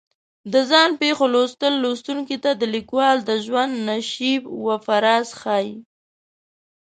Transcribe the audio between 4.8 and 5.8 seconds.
فراز ښیي.